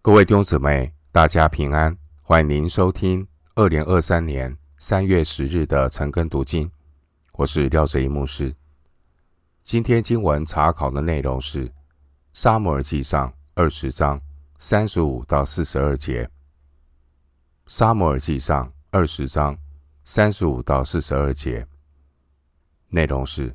[0.00, 1.98] 各位弟兄姊妹，大家平安！
[2.22, 6.70] 欢迎您收听二零二三年三月十日的晨更读经。
[7.32, 8.54] 我是廖哲一牧师。
[9.60, 11.68] 今天经文查考的内容是
[12.32, 14.20] 《撒母耳记上》二十章
[14.56, 16.24] 三十五到四十二节。
[17.66, 19.58] 《撒母耳记上》二十章
[20.04, 21.66] 三十五到四十二节
[22.88, 23.54] 内容是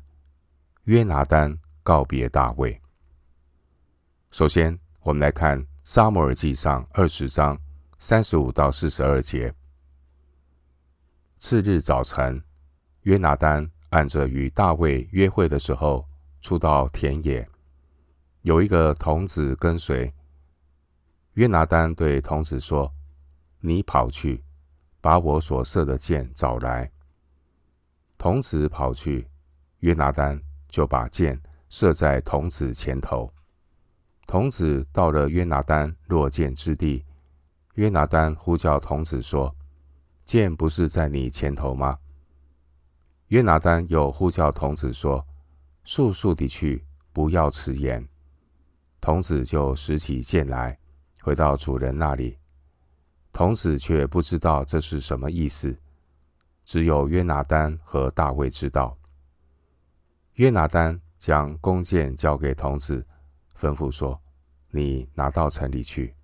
[0.84, 2.78] 约拿单告别大卫。
[4.30, 5.66] 首先，我们来看。
[5.86, 7.60] 撒母耳记上二十章
[7.98, 9.54] 三十五到四十二节。
[11.36, 12.42] 次日早晨，
[13.02, 16.08] 约拿单按着与大卫约会的时候，
[16.40, 17.46] 出到田野，
[18.40, 20.10] 有一个童子跟随。
[21.34, 22.90] 约拿单对童子说
[23.60, 24.42] ：“你跑去，
[25.02, 26.90] 把我所射的箭找来。”
[28.16, 29.28] 童子跑去，
[29.80, 33.30] 约拿单就把箭射在童子前头。
[34.26, 37.04] 童子到了约拿单落箭之地，
[37.74, 39.54] 约拿单呼叫童子说
[40.24, 41.98] ：“箭不是在你前头吗？”
[43.28, 45.24] 约拿单又呼叫童子说
[45.84, 48.06] ：“速速地去，不要迟延。”
[49.00, 50.78] 童子就拾起剑来，
[51.20, 52.38] 回到主人那里。
[53.30, 55.78] 童子却不知道这是什么意思，
[56.64, 58.96] 只有约拿单和大卫知道。
[60.34, 63.06] 约拿单将弓箭交给童子。
[63.58, 64.20] 吩咐说
[64.70, 66.14] ：“你拿到城里去。”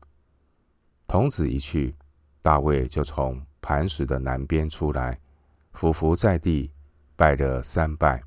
[1.07, 1.95] 童子一去，
[2.41, 5.19] 大卫就从磐石的南边出来，
[5.73, 6.71] 伏伏在地，
[7.17, 8.23] 拜了三拜。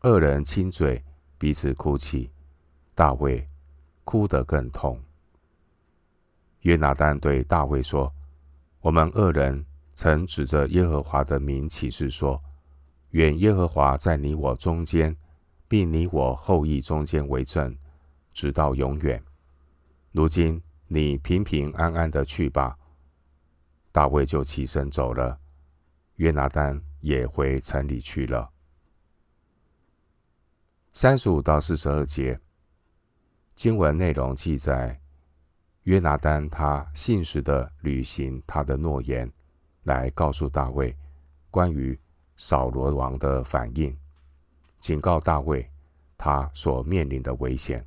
[0.00, 1.02] 二人亲嘴，
[1.38, 2.30] 彼此哭泣。
[2.94, 3.48] 大卫
[4.04, 5.00] 哭得更痛。
[6.60, 8.12] 约拿单对大卫说
[8.82, 12.40] ：“我们二人曾指着耶和华的名起誓说，
[13.10, 15.16] 愿耶和华在你我中间，
[15.66, 17.74] 并你我后裔中间为证。”
[18.32, 19.22] 直到永远。
[20.10, 22.78] 如今你平平安安的去吧。
[23.90, 25.38] 大卫就起身走了，
[26.16, 28.50] 约拿单也回城里去了。
[30.94, 32.40] 三十五到四十二节
[33.54, 34.98] 经文内容记载，
[35.82, 39.30] 约拿单他信实的履行他的诺言，
[39.82, 40.96] 来告诉大卫
[41.50, 41.98] 关于
[42.36, 43.94] 扫罗王的反应，
[44.78, 45.70] 警告大卫
[46.16, 47.86] 他所面临的危险。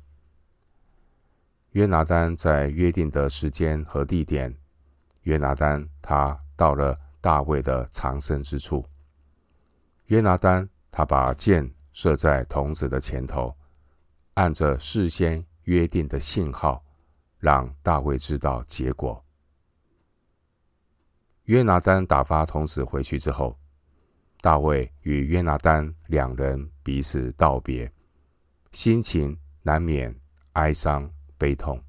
[1.76, 4.56] 约拿丹在约定的时间和地点，
[5.24, 8.82] 约拿丹他到了大卫的藏身之处。
[10.06, 13.54] 约拿丹他把箭射在童子的前头，
[14.32, 16.82] 按着事先约定的信号，
[17.38, 19.22] 让大卫知道结果。
[21.42, 23.54] 约拿丹打发童子回去之后，
[24.40, 27.92] 大卫与约拿丹两人彼此道别，
[28.72, 30.18] 心情难免
[30.54, 31.12] 哀伤。
[31.38, 31.82] 悲痛。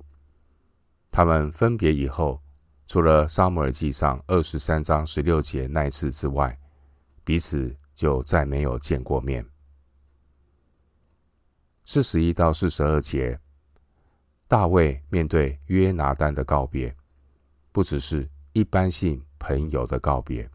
[1.11, 2.41] 他们分别以后，
[2.85, 6.57] 除了撒母耳记上二十三章十六节那一次之外，
[7.23, 9.45] 彼此就再没有见过面。
[11.85, 13.39] 四十一到四十二节，
[14.47, 16.95] 大卫面对约拿单的告别，
[17.71, 20.49] 不只是一般性朋友的告别。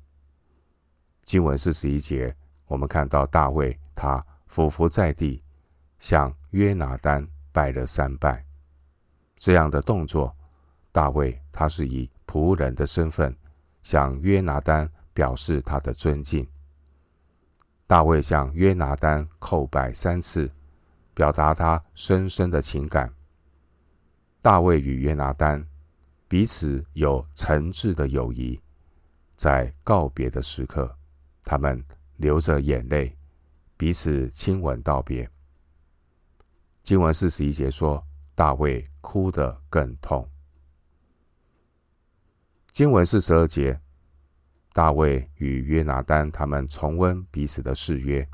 [1.25, 2.37] 经文四十一节，
[2.67, 5.43] 我们看到大卫他俯伏在地，
[5.99, 8.52] 向约拿单拜了三拜。
[9.43, 10.33] 这样的动作，
[10.93, 13.37] 大卫他是以仆人的身份
[13.83, 16.47] 向约拿单表示他的尊敬。
[17.89, 20.49] 大卫向约拿单叩拜三次，
[21.13, 23.13] 表达他深深的情感。
[24.41, 25.67] 大卫与约拿单
[26.29, 28.61] 彼此有诚挚的友谊，
[29.35, 30.97] 在告别的时刻，
[31.43, 31.85] 他们
[32.19, 33.19] 流着眼泪，
[33.77, 35.29] 彼此亲吻道别。
[36.85, 38.01] 经文四十一节说。
[38.35, 40.27] 大卫哭得更痛。
[42.71, 43.79] 经文四十二节，
[44.73, 48.27] 大卫与约拿单他们重温彼此的誓约。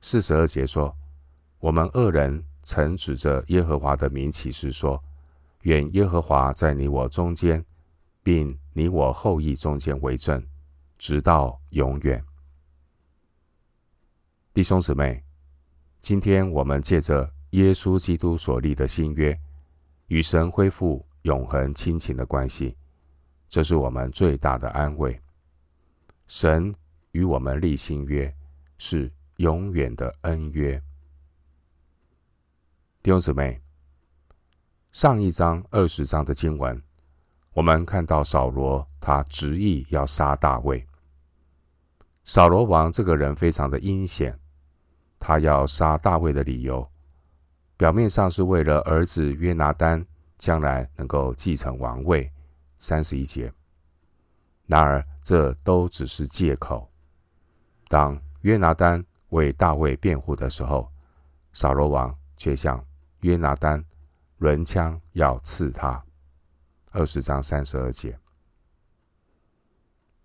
[0.00, 0.96] 四十二节说
[1.60, 5.04] ：“我们二人曾指着耶和华的名起誓说，
[5.62, 7.62] 愿耶和华在你我中间，
[8.22, 10.42] 并你我后裔中间为证，
[10.96, 12.24] 直到永远。”
[14.54, 15.22] 弟兄姊妹，
[16.00, 17.30] 今天我们借着。
[17.50, 19.38] 耶稣基督所立的新约，
[20.06, 22.76] 与神恢复永恒亲情的关系，
[23.48, 25.20] 这是我们最大的安慰。
[26.28, 26.72] 神
[27.10, 28.32] 与我们立新约，
[28.78, 30.80] 是永远的恩约。
[33.02, 33.60] 弟兄姊妹，
[34.92, 36.80] 上一章二十章的经文，
[37.52, 40.86] 我们看到扫罗他执意要杀大卫。
[42.22, 44.38] 扫罗王这个人非常的阴险，
[45.18, 46.88] 他要杀大卫的理由。
[47.80, 50.04] 表面上是为了儿子约拿单
[50.36, 52.30] 将来能够继承王位。
[52.76, 53.50] 三十一节。
[54.66, 56.86] 然而，这都只是借口。
[57.88, 60.92] 当约拿单为大卫辩护的时候，
[61.54, 62.84] 扫罗王却向
[63.20, 63.82] 约拿单
[64.40, 66.04] 抡枪要刺他。
[66.90, 68.10] 二十章三十二节。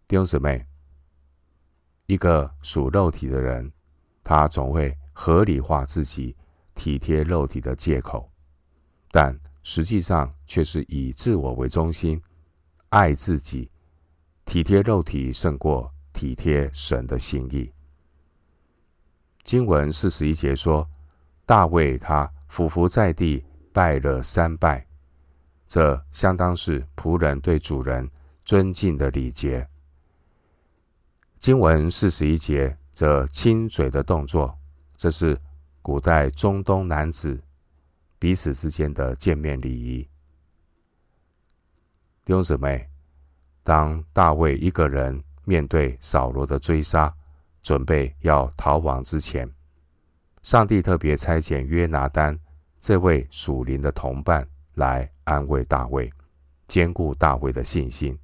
[0.09, 0.65] 弟兄姊妹，
[2.07, 3.71] 一个属肉体的人，
[4.25, 6.35] 他总会合理化自己
[6.75, 8.29] 体贴肉体的借口，
[9.09, 12.21] 但实际上却是以自我为中心，
[12.89, 13.71] 爱自己，
[14.45, 17.71] 体贴肉体胜过体贴神的心意。
[19.43, 20.87] 经文四十一节说，
[21.45, 24.85] 大卫他俯伏在地拜了三拜，
[25.67, 28.09] 这相当是仆人对主人
[28.43, 29.67] 尊敬的礼节。
[31.39, 34.57] 经文四十一节，这亲嘴的动作，
[34.97, 35.39] 这是
[35.85, 37.39] 古代中东男子
[38.17, 40.01] 彼此之间的见面礼仪。
[42.23, 42.89] 弟兄姊妹，
[43.61, 47.13] 当大卫一个人面对扫罗的追杀，
[47.61, 49.47] 准备要逃亡之前，
[50.41, 52.35] 上帝特别差遣约拿单
[52.79, 54.43] 这位属灵的同伴
[54.73, 56.11] 来安慰大卫，
[56.67, 58.17] 坚固大卫的信心，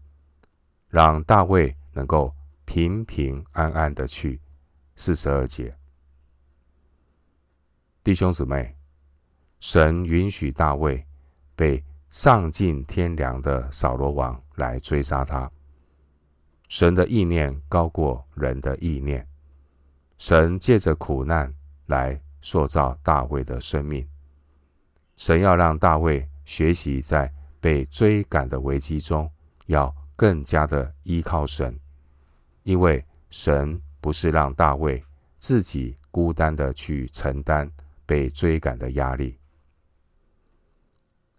[0.90, 2.34] 让大卫能够。
[2.64, 4.40] 平平安安的去。
[4.96, 5.76] 四十二节，
[8.04, 8.76] 弟兄姊妹，
[9.60, 11.06] 神允许大卫
[11.56, 15.50] 被丧尽天良的扫罗王来追杀他。
[16.68, 19.28] 神的意念高过人的意念。
[20.18, 21.54] 神借着苦难
[21.86, 24.08] 来塑造大卫的生命。
[25.16, 29.30] 神要让大卫学习在被追赶的危机中，
[29.68, 31.80] 要更加的依靠神。
[32.64, 35.04] 因为神不是让大卫
[35.38, 37.72] 自己孤单的去承担
[38.12, 39.40] 被追赶的压力，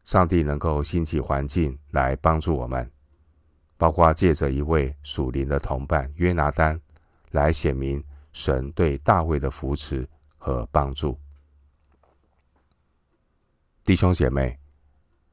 [0.04, 2.90] 上帝能够兴起环境来帮助我们，
[3.76, 6.80] 包括借着一位属灵的同伴约拿丹
[7.32, 8.02] 来显明
[8.32, 10.08] 神对大卫的扶持
[10.38, 11.20] 和帮助。
[13.84, 14.58] 弟兄姐妹，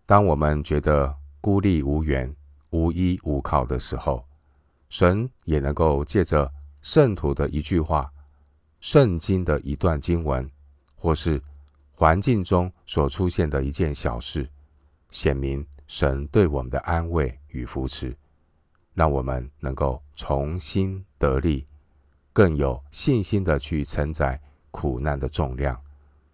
[0.06, 2.36] 当我们觉得孤立无援、
[2.71, 4.27] 无依无靠的时候，
[4.89, 6.51] 神也能够借着
[6.81, 8.12] 圣徒的一句话、
[8.81, 10.51] 圣经的一段经文，
[11.00, 11.42] 或是
[11.94, 14.48] 环境中所出现的一件小事，
[15.10, 18.16] 显明神对我们的安慰与扶持，
[18.94, 21.66] 让我们能够重新得力，
[22.34, 24.40] 更有信心的去承载
[24.72, 25.81] 苦难的重量，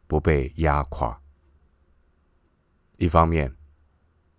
[0.07, 1.17] 不被压垮。
[2.97, 3.55] 一方面，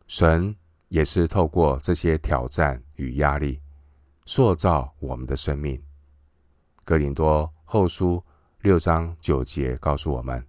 [0.06, 0.54] 神
[0.88, 3.60] 也是透过这些挑战与压力。
[4.28, 5.80] 塑造我们的生命。
[6.84, 8.20] 哥林多后书
[8.66, 10.44] 六章九节告诉我们，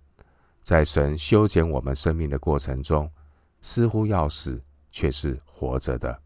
[0.63, 3.07] 在神修剪我们生命的过程中，
[3.61, 4.59] 似乎要死，
[4.89, 6.19] 却是活着的。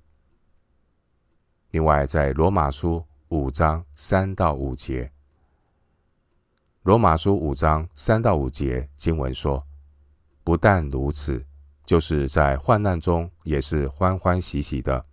[1.71, 5.11] 另外，在罗马书五章三到五节，
[6.83, 9.61] 罗马书五章三到五节经文说
[10.45, 11.45] ：“不但如此，
[11.85, 15.03] 就是在患难中也是欢欢喜喜的，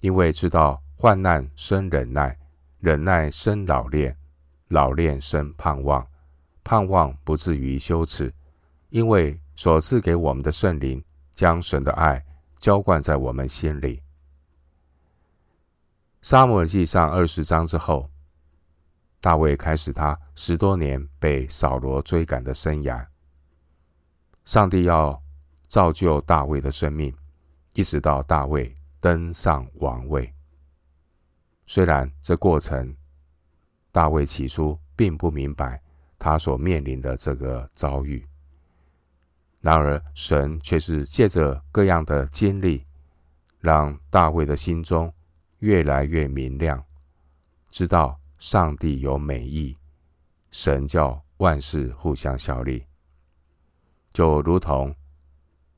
[0.00, 2.38] 因为知道。”患难生忍耐，
[2.78, 4.14] 忍耐生老练，
[4.72, 6.06] 老练生盼望，
[6.64, 8.32] 盼望不至于羞耻，
[8.88, 11.04] 因为所赐给我们的圣灵
[11.34, 12.24] 将神的爱
[12.58, 14.02] 浇灌在我们心里。
[16.22, 18.08] 撒母耳记上二十章之后，
[19.20, 23.06] 大卫开始他十多年被扫罗追赶的生涯。
[24.46, 25.22] 上帝要
[25.68, 27.14] 造就大卫的生命，
[27.74, 30.32] 一直到大卫登上王位。
[31.66, 32.96] 虽然这过程，
[33.92, 35.80] 大卫起初并不明白
[36.18, 38.26] 他所面临的这个遭遇，
[39.60, 42.86] 然而神却是借着各样的经历，
[43.60, 45.12] 让大卫的心中
[45.58, 46.82] 越来越明亮，
[47.70, 49.76] 知道上帝有美意，
[50.50, 52.86] 神叫万事互相效力，
[54.12, 54.94] 就如同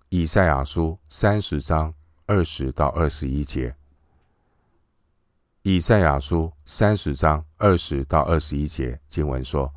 [0.09, 1.93] 以赛亚书三十章
[2.27, 3.75] 二十到二十一节。
[5.67, 9.73] 以赛亚书三十章二十到二十一节经文说：“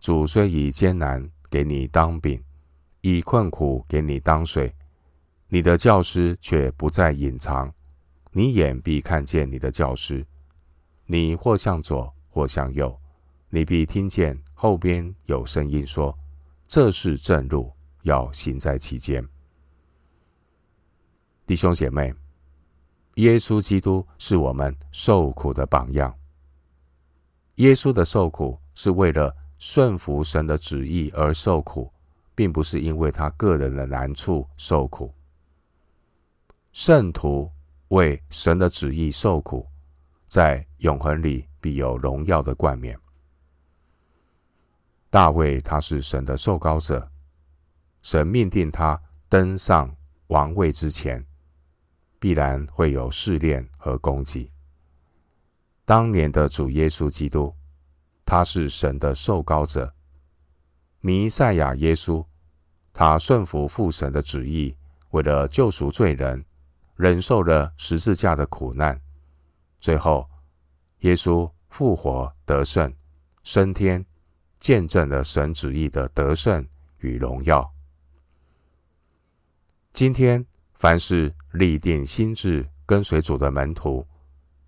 [0.00, 2.42] 主虽以艰难给你当饼，
[3.02, 4.74] 以困苦给你当水，
[5.46, 7.72] 你的教师却不再隐藏，
[8.32, 10.26] 你眼必看见你的教师。
[11.04, 13.00] 你或向左，或向右，
[13.48, 16.18] 你必听见后边有声音说：
[16.66, 17.72] 这是正路，
[18.02, 19.24] 要行在其间。”
[21.46, 22.12] 弟兄姐妹。
[23.16, 26.14] 耶稣基督是我们受苦的榜样。
[27.56, 31.90] 耶稣的受苦是为了顺服神的旨意而受苦，
[32.34, 35.14] 并不是因为他个人的难处受苦。
[36.72, 37.50] 圣徒
[37.88, 39.66] 为神的旨意受苦，
[40.28, 42.98] 在永恒里必有荣耀的冠冕。
[45.08, 47.10] 大卫他是神的受膏者，
[48.02, 49.96] 神命定他登上
[50.26, 51.24] 王位之前，
[52.18, 54.50] 必然会有试炼和攻击。
[55.84, 57.54] 当年的主耶稣基督，
[58.24, 59.94] 他是神的受膏者，
[61.00, 62.26] 弥赛亚耶稣，
[62.92, 64.76] 他顺服父神的旨意，
[65.10, 66.44] 为了救赎罪人，
[66.96, 69.00] 忍受了十字架的苦难，
[69.78, 70.28] 最后
[71.00, 72.92] 耶稣复活得胜，
[73.44, 74.04] 升天，
[74.58, 76.66] 见证了神旨意的得胜
[76.98, 77.72] 与荣耀。
[79.92, 80.44] 今天，
[80.74, 84.06] 凡是立定心智跟随主的门徒，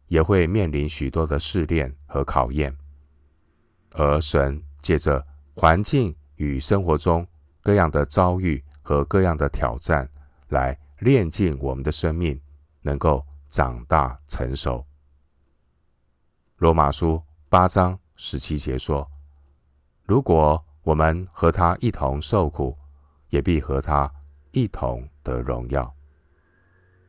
[0.06, 2.74] 也会面临许多的试炼和考验，
[3.92, 7.26] 而神借着环境与生活中
[7.62, 10.08] 各样的遭遇和各样的挑战，
[10.48, 12.40] 来炼尽我们的生命，
[12.82, 14.84] 能够长大成熟。
[16.56, 19.08] 罗马书八章十七节说
[20.06, 22.76] ：“如果我们和他一同受苦，
[23.28, 24.10] 也必和他
[24.52, 25.94] 一同得荣耀。”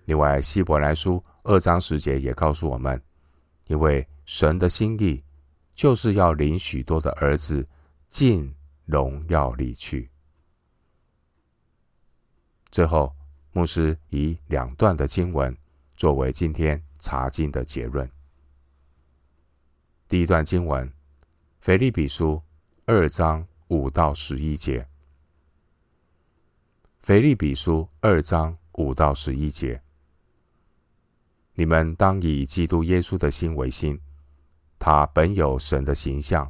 [0.09, 1.23] 另外，希伯来书。
[1.43, 2.99] 二章十节也告诉我们，
[3.67, 5.23] 因为神的心意
[5.75, 7.67] 就是要领许多的儿子
[8.07, 8.51] 进
[8.85, 10.09] 荣耀里去。
[12.71, 13.15] 最后，
[13.51, 15.55] 牧师以两段的经文
[15.95, 18.09] 作为今天查经的结论。
[20.07, 20.91] 第一段经文，
[21.61, 22.41] 腓利比书
[22.85, 24.87] 二章五到十一节。
[26.99, 29.79] 腓利比书二章五到十一节。
[31.59, 33.99] 你们当以基督耶稣的心为心，
[34.79, 36.49] 他本有神的形象，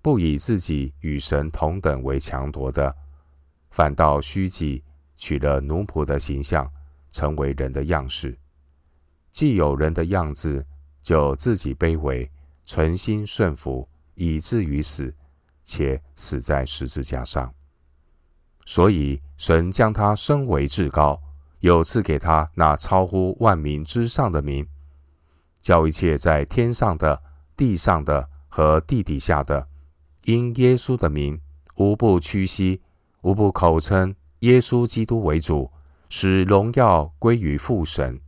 [0.00, 2.94] 不以自己与神同等为强夺的，
[3.72, 4.84] 反倒虚己，
[5.16, 6.70] 取了奴仆的形象，
[7.10, 8.38] 成为人的样式。
[9.32, 10.64] 既有人的样子，
[11.02, 12.30] 就自己卑微，
[12.62, 15.12] 存心顺服，以至于死，
[15.64, 17.52] 且死在十字架上。
[18.64, 21.20] 所以神将他升为至高。
[21.60, 24.66] 有赐给他那超乎万民之上的名，
[25.60, 27.22] 叫一切在天上的、
[27.56, 29.68] 地上的和地底下的，
[30.24, 31.40] 因耶稣的名，
[31.76, 32.80] 无不屈膝，
[33.22, 35.70] 无不口称耶稣基督为主，
[36.08, 38.20] 使荣耀归于父神。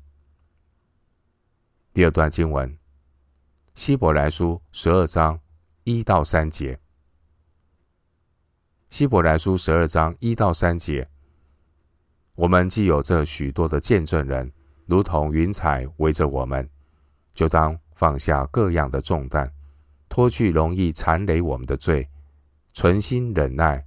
[1.94, 2.78] 第二段经文，
[3.74, 5.40] 希伯来书十二章
[5.84, 6.78] 一到三节。
[8.90, 11.08] 希伯来书十二章一到三节。
[12.34, 14.50] 我们既有这许多的见证人，
[14.86, 16.68] 如同云彩围着我们，
[17.34, 19.50] 就当放下各样的重担，
[20.08, 22.08] 脱去容易缠累我们的罪，
[22.72, 23.84] 存心忍耐，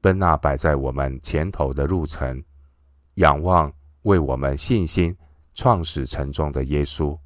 [0.00, 2.42] 奔那摆在我们前头的路程，
[3.14, 3.72] 仰望
[4.02, 5.16] 为我们信心
[5.54, 7.16] 创始成终的耶稣。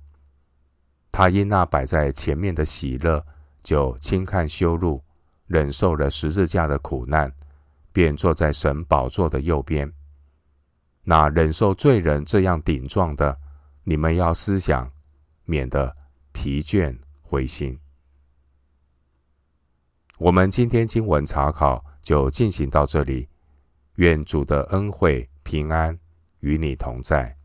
[1.10, 3.24] 他因那摆在前面的喜乐，
[3.62, 5.02] 就轻看羞辱，
[5.46, 7.32] 忍受了十字架的苦难，
[7.90, 9.90] 便坐在神宝座的右边。
[11.10, 13.34] 那忍受罪人这样顶撞的，
[13.82, 14.92] 你们要思想，
[15.46, 15.96] 免得
[16.32, 17.80] 疲倦灰心。
[20.18, 23.26] 我们今天经文查考就进行到这里，
[23.94, 25.98] 愿主的恩惠平安
[26.40, 27.37] 与你同在。